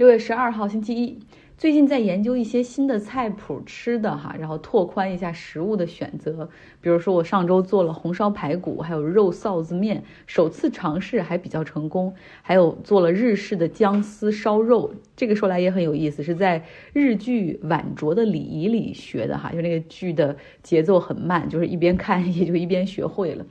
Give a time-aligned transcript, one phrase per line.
[0.00, 1.18] 六月十二号星期一。
[1.58, 6.48] 最近在研究一些新的菜谱吃的哈，然后拓宽一下食物的选择。
[6.80, 12.14] 比如说我上周做了红烧排骨，还有肉臊子面，首次尝试还比较成功。
[12.40, 16.64] 还有做了日式的姜丝烧肉，这个说来也很有意思，是在
[16.94, 23.44] 日剧晚酌的礼仪里学的哈，就那个剧的节奏很慢，就是一边看 也就一边学会了。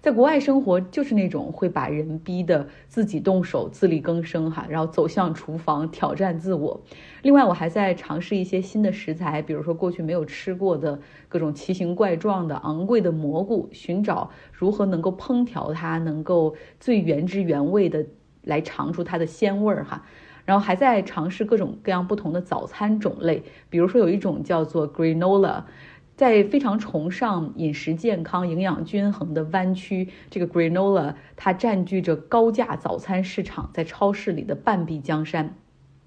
[0.00, 6.80] 在国外生活就是那种会把人逼得自己动手、自力更生哈，然后走向厨房挑战自我。
[7.22, 18.06] 另外，我还在尝试一些新的食材，比如说过去没有吃过的各种奇形怪状的昂贵的蘑菇，寻找如何能够烹调它，能够最原汁原味的
[18.42, 20.04] 来尝出它的鲜味儿哈。
[20.44, 25.64] 然后还在尝试各种各样不同的早餐种类，比如说有一种叫做 granola。
[26.16, 35.54] 在非常崇尚饮食健康、营养均衡的湾区，这个 granola 它占据着高价早餐市场在超市里的半壁江山。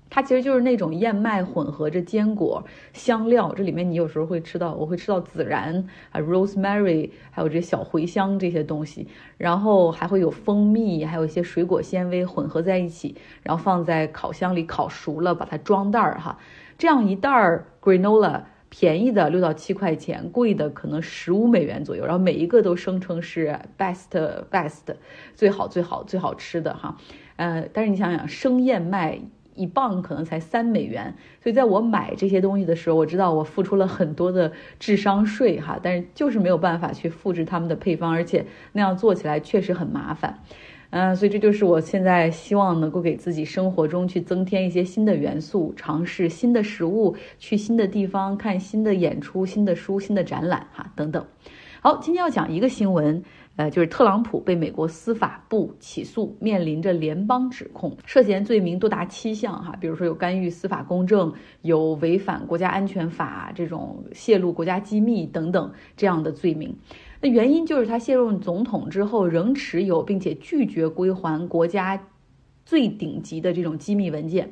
[0.10, 9.08] 它其实就是那种燕麦混合着坚果、香料，这里面你有时候会吃到，我会吃到孜然啊、rosemary，还有这小茴香这些东西，
[9.38, 16.40] 然后还会有蜂蜜，还有一些水果纤维混合在一起，然后放在烤箱里烤熟了，把它装袋儿哈，
[16.80, 18.42] 这样一袋儿 granola。
[18.70, 24.10] 便宜的六到七块钱，贵的可能十五美元左右，然后每一个都声称是 best
[24.52, 24.96] best
[25.34, 26.96] 最好最好最好吃的哈，
[27.36, 29.20] 呃，但是你想想生燕麦
[29.56, 40.44] 一磅可能才三美元，所以在我买这些东西的时候，我知道我付出了很多的智商税哈，但是就是没有办法去复制他们的配方，而且那样做起来确实很麻烦。
[40.92, 51.24] 嗯，所以这就是我现在希望能够给自己生活中去增添一些新的元素，尝试新的食物，去新的地方看新的演出、新的书、新的展览，哈，等等。
[51.82, 53.24] 好，今天要讲一个新闻，
[53.56, 66.76] 呃，就是特朗普被美国司法部起诉，面临着联邦指控，涉嫌罪名多达七项，哈，比如说有干预司法公正，有违反国家安全法这种泄露国家机密等等这样的罪名。
[67.22, 71.98] 那原因就是他卸任总统之后，仍持有并且拒绝归还国家
[72.66, 74.52] 最顶级的这种机密文件。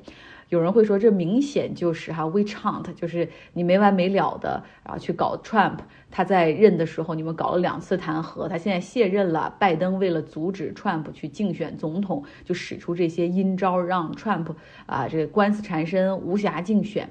[0.49, 5.79] 有人会说，这明显就是哈 w e c h a t 就是你没完没了的，啊去搞 Trump。
[6.09, 9.53] 他在任的时候，你们搞了两次弹劾，他现在卸任了。
[9.59, 17.09] 拜登为了阻止 Trump 去竞选总统，就使出这些阴招，让 Trump 啊这个官司缠身，无暇竞选。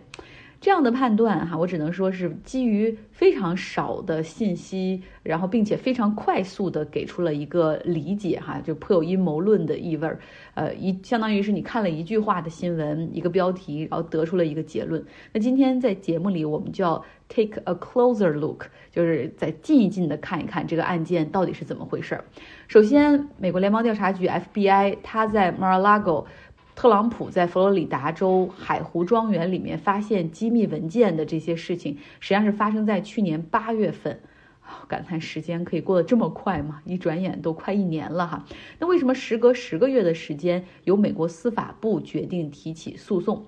[0.60, 10.18] 这样的判断哈，我只能说是基于非常少的信息，然后并且非常快速的给出了一个理解哈，就颇有阴谋论的意味儿。
[10.54, 15.04] 呃，一相当于是你看了一句话的新闻，一个标题，然后得出了一个结论。
[15.32, 22.24] 那今天在节目里，我们就要 take a closer look，就是再近一近的看一看这个案件到底是怎么回事儿。
[22.66, 26.24] 首先，美国联邦调查局 FBI，它在 Mar-a-Lago。
[26.76, 34.20] 特朗普在佛罗里达州海湖庄园里面发现机密文件的这些事情，实际上是发生在去年八月份。
[34.86, 36.82] 感叹时间可以过得这么快吗？
[36.84, 38.44] 一转眼都快一年了哈。
[38.78, 43.46] 那为什么时隔十个月的时间，由美国司法部决定提起诉讼？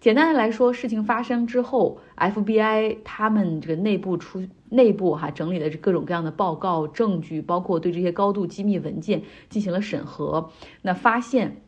[0.00, 11.60] 简单的来说，事情发生之后，FBI 他们这个内部出内部哈整理了各种各样的报告、证据，包括对这些高度机密文件进行了审核，那发现。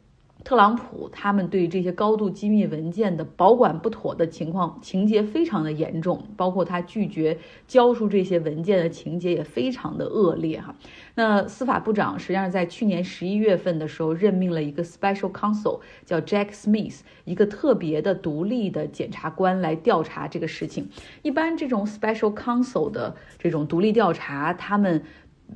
[0.45, 10.75] 特朗普他们对这些高度机密文件的保管不妥的情况，情节非常的严重，包括他拒绝交出这些文件的情节也非常的恶劣哈。
[11.15, 20.89] 那司法部长实际上在去年十一月份的时候任命了一个 special counsel，叫 Jack Smith，一个特别的独立的检察官来调查这个事情。
[21.23, 25.03] 一般这种 special counsel 的这种独立调查，他们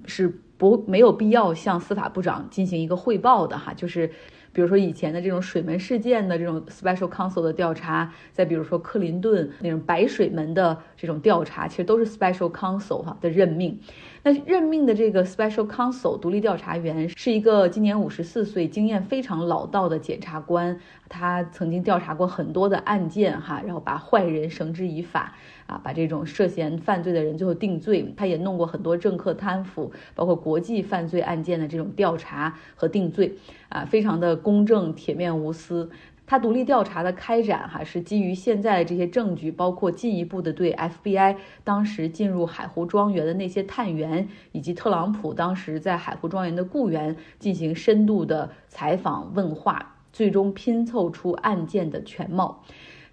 [0.06, 4.10] 是不没有必要向司法部长进行一个汇报的哈，就是。
[4.56, 13.78] 比如说以前的这种水门事件的这种 special counsel 的调查，再比如说克林顿那种白水门的这种调查，其实都是 special counsel 哈的任命。
[14.22, 20.80] 那任命的这个 special counsel 独立调查员是一个今年五十四岁、经验非常老道的检察官，
[21.10, 25.34] 他曾经调查过很多的案件哈，然后把坏人绳之以法。
[25.66, 33.34] 啊，把这种涉嫌犯罪的人最后定罪，他也弄过很多政客贪腐，包括国际犯罪案件的这种调查和定罪，
[33.68, 35.90] 啊，非常的公正、铁面无私。
[36.28, 52.64] 他独立调查的开展，哈，是基于现在的这些证据，包括进一步的对 FBI 当时进入海湖庄园的那些探员，以及特朗普当时在海湖庄园的雇员进行深度的采访问话，最终拼凑出案件的全貌。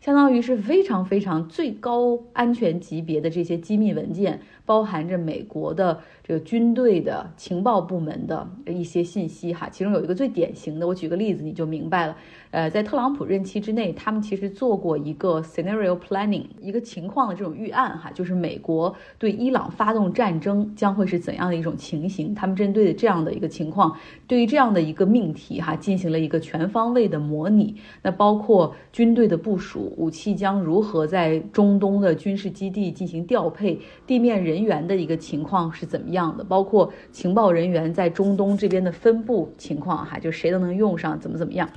[0.03, 9.69] 相当于是非常非常最高安全级别的这些机密文件，包含着美国的这个军队的情报部门的一些信息哈。
[9.71, 12.17] 其中有一个最典型的，我举个例子你就明白了。
[12.53, 22.35] 呃，在特朗普任期之内，他们其实做过一个 scenario planning，一个情况的这种预案哈，就是美国对伊朗发动战争将会是怎样的一种情形。
[22.35, 23.97] 他们针对的这样的一个情况，
[24.27, 27.75] 对于这样的一个命题哈，进行了一个全方位的模拟。
[28.03, 41.67] 那包括军队的部署、武器将如何在中东的军事基地进行调配、地面人员的一个情况是怎么样的，包括情报人员在中东这边的分布情况哈，就谁都能用上，怎么怎么样。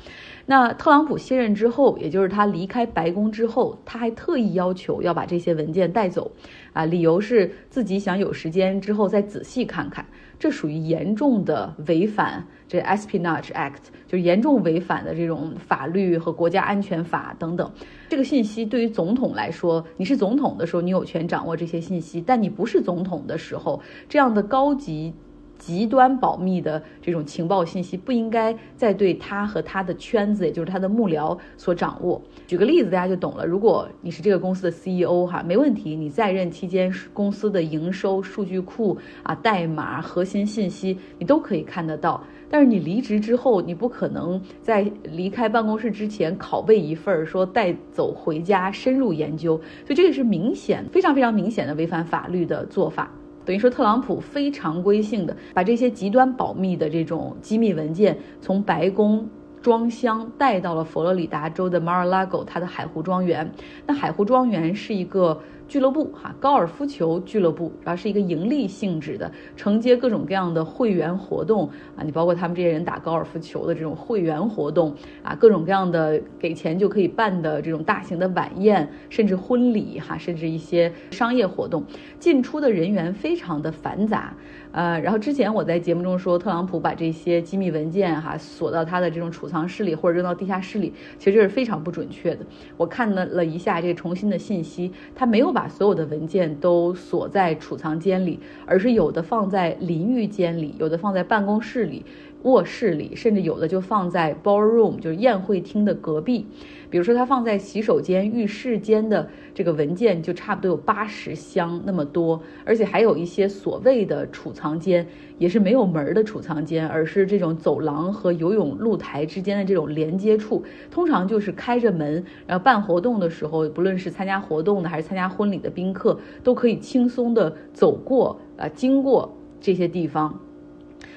[0.49, 6.31] 那特朗普卸任之后，也就是他离开白宫之后，他还特意要求要把这些文件带走，
[6.73, 10.07] 啊，理由是自己想有时间之后再仔细看看。
[10.39, 17.73] 这属于严重的违反这 Espionage Act，就是严重违反的这种法律和国家安全法等等。
[18.09, 25.15] 这个信息对于总统来说，你是总统的时候，你有权掌握这些信息；但你不是总统的时候，这样的高级。
[25.59, 32.21] 极端保密的这种情报信息不应该再对他和他的圈子，也就是他的幕僚所掌握。
[32.47, 33.45] 举个例子，大家就懂了。
[33.45, 42.23] 如果你是这个公司的 CEO 哈，没问题，你在任期间公司的营收、数据库啊、代码、核心信息你都可以看得到。
[42.49, 49.57] 但是你离职之后，你不可能在离开办公室之前拷贝一份儿，说带走回家深入研究。
[49.85, 53.11] 所以这个是明显、非常非常明显的违反法律的做法。
[53.47, 59.27] 等于说，特朗普非常规性的把这些极端保密的这种机密文件从白宫
[59.63, 63.51] 装箱带到了佛罗里达州的 Mar-a-Lago，他的海湖庄园。
[63.87, 65.41] 那海湖庄园是一个。
[65.69, 81.85] 俱乐部哈，高尔夫球俱乐部，然后是一个盈利性质的，承接各种各样的会员活动啊，你包括他们这些人打高尔夫球的这种会员活动啊，各种各样的给钱就可以办的这种大型的晚宴，甚至婚礼哈，甚至一些商业活动，
[82.19, 84.35] 进出的人员非常的繁杂。
[84.73, 92.45] 呃，然后之前我在节目中说，特朗普把这些机密文件哈锁到他的这种储藏室里，或者扔到地下室里，其实这是非常不准确的。
[92.77, 102.05] 我看了了一下这个重新的信息，他没有把所有的文件都锁在储藏间里，而是有的放在淋浴间里，有的放在办公室里。
[102.43, 106.47] 卧室里，甚至有的就放在 ballroom，就是宴会厅的隔壁。
[106.89, 112.41] 比如说，它放在洗手间、浴室间的这个文件，就差不多有八十箱那么多。
[112.65, 115.05] 而且还有一些所谓的储藏间，
[115.39, 130.39] 也是没有门的储藏间，而是这种走廊和游泳露台之间的这种连接处，通常就是开着门，然后办活动的时候，不论是参加活动的还是参加婚礼的宾客，都可以轻松的走过啊，经过这些地方。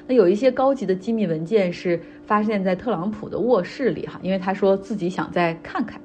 [0.09, 6.01] 那有一些高级的机密文件是发现在特朗普的卧室里哈，因为他说自己想再看看。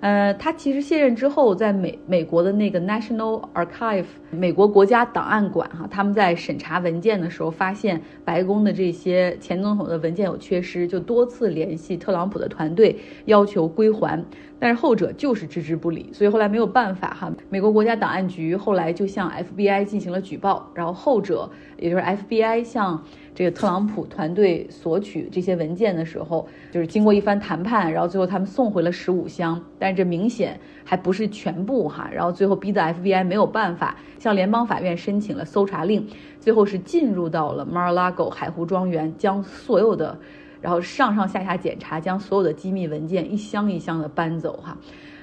[0.00, 12.94] 呃，他其实卸任之后，在美美国的那个 National Archive 美国国家档案馆哈，他们在审查文件的时候，发现白宫的这些前总统的文件有缺失，就多次联系特朗普的团队
[13.24, 14.22] 要求归还，
[14.58, 23.02] 但是后者就是置之不理，所以后来没有办法哈，美国国家档案局后来就向 FBI 进行了举报，然后后者也就是 FBI 向。
[23.34, 36.08] 这个特朗普团队索取这些文件的时候，就是经过一番谈判，然后最后他们送回了十五箱，但是这明显还不是全部哈，然后最后逼得 FBI 没有办法向联邦法院申请了搜查令，
[36.40, 40.18] 最后是进入到了 Mar-a-Lago 海湖庄园，将所有的，
[40.60, 44.76] 然后上上下下检查，将所有的机密文件一箱一箱的搬走哈。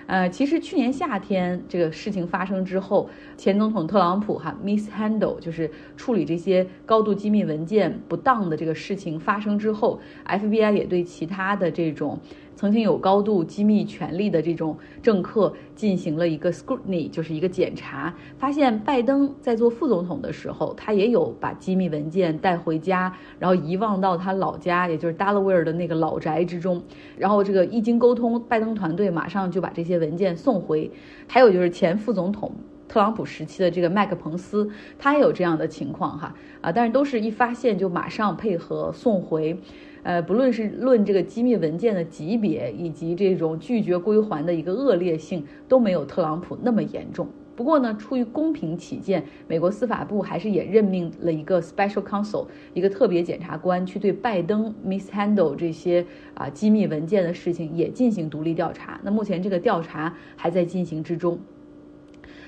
[0.06, 12.20] 呃，其实去年夏天这个事情发生之后，前总统特朗普哈 mishandle 就是处理这些高度机密文件不当的这个事情发生之后，FBI 也对其他的这种。
[12.56, 26.82] 曾经有高度机密权力的这种政客进行了一个 scrutiny，就是一个检查，发现拜登在做副总统的时候，他也有把机密文件带回家，然后遗忘到他老家，也就是 Delaware 的那个老宅之中。
[27.18, 30.90] 然后这个一经沟通，拜登团队马上就把这些文件送回。
[31.28, 32.52] 还有就是前副总统
[32.88, 39.58] 特朗普时期的这个麦克彭斯，他也有这样的情况哈啊，但是都是一发现就马上配合送回。
[40.04, 47.28] 呃，不论是论这个机密文件的级别，以及这种拒绝归还的一个恶劣性，都没有特朗普那么严重。
[47.56, 59.00] 不过呢，出于公平起见，美国司法部还是也任命了一个 special counsel，一个特别检察官，去对拜登 mishandle 这些啊机密文件的事情也进行独立调查。
[59.04, 61.40] 那目前这个调查还在进行之中。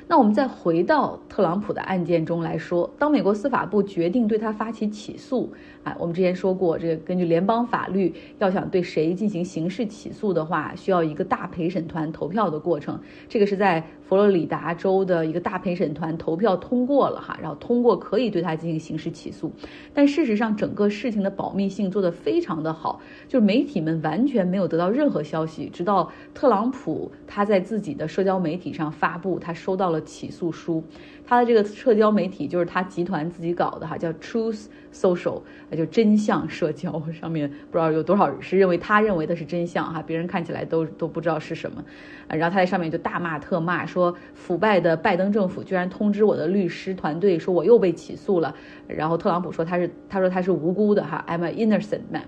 [0.08, 5.52] 那我们再回到特朗普的案件中来说，当美国司法部决定对他发起起诉，
[5.84, 13.00] 啊，我们之前说过，这个根据联邦法律，要想对谁进行刑事起诉的话，需要一个大陪审团投票的过程。
[13.28, 19.52] 这个是在佛罗里达州的一个大陪审团投票通过了哈，然后通过可以对他进行刑事起诉。
[19.92, 30.84] 但事实上，整个事情的保密性做得非常的好，就是媒体们完全没有得到任何消息，直到特朗普他在自己的社交媒体上发布他收到了起诉书。
[31.28, 35.42] 他的这个社交媒体就是他集团自己搞的哈，叫 Truth Social，
[35.76, 41.84] 就真相社交上面不知道有多少人是认为他认为的是真相哈，别人看起来都都不知道是什么。
[42.28, 48.56] 然后他在上面就大骂特骂，说腐败的拜登政府居然通知我的律师团队说我又被起诉了。
[48.88, 52.26] 然后特朗普说他是他说他是无辜的哈，I'm an innocent man。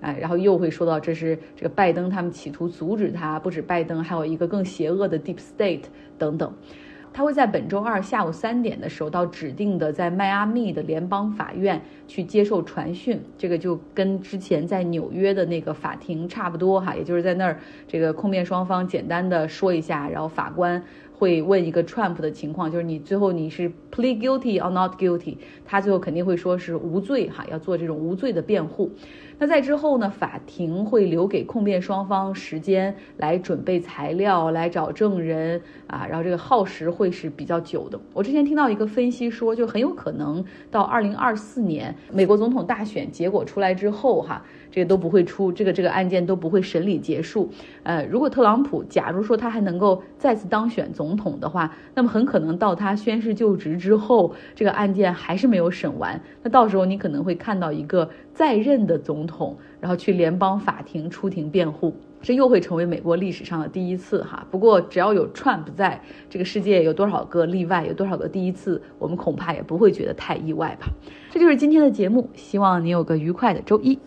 [0.00, 5.84] 哎，然后又会说到这是这个拜登他们企图阻止他，不止拜登，还有一个更邪恶的 Deep State
[6.16, 6.52] 等等。
[7.16, 17.58] 他会在本周二下午三点的时候到指定的在迈阿密的联邦法院去接受传讯，这个就跟之前在纽约的那个法庭差不多哈，也就是在那儿
[17.88, 28.92] 这个控辩双方简单的说一下，然后法官会问一个 Trump 的情况，就是你最后你是 plead guilty or not guilty，他最后肯定会说是无罪哈，要做这种无罪的辩护。
[29.38, 30.08] 那在之后呢？
[30.08, 38.00] 法庭会留给控辩双方时间来准备材料，来找证人啊，然后这个耗时会是比较久的。
[38.14, 44.42] 我之前听到一个分析说，就很有可能到二零二四年美国总统大选结果出来之后，哈，
[44.76, 47.50] 这都不会出，这个这个案件都不会审理结束。
[47.82, 56.20] 呃，如果特朗普假如说他还能够再次当选总统的话，那么很可能到他宣誓就职之后，这个案件还是没有审完。
[56.42, 59.26] 那到时候你可能会看到一个在任的总。
[59.26, 61.92] 统，然后去联邦法庭出庭辩护，
[62.22, 64.46] 这又会成为美国历史上的第一次哈。
[64.52, 70.86] 不过只要有 Trump 在这个世界，有多少个例外，有多少个第一次，我们恐怕也不会觉得太意外吧。
[71.30, 73.98] 这就是今天的节目，希望你有个愉快的周一。